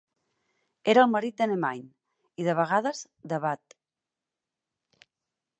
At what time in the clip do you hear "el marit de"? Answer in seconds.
1.07-1.47